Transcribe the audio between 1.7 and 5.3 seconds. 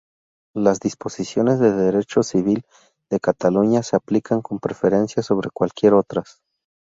derecho civil de Cataluña se aplican con preferencia